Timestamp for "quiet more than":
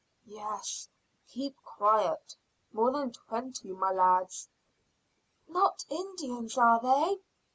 1.61-3.11